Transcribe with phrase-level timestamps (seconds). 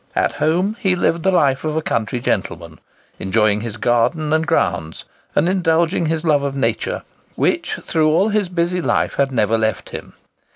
[0.15, 2.79] At home he lived the life of a country gentleman,
[3.19, 7.03] enjoying his garden and grounds, and indulging his love of nature,
[7.35, 10.13] which, through all his busy life, had never left him.